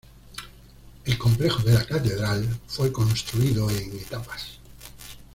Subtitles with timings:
[1.05, 4.57] El complejo de la catedral fue construido en etapas.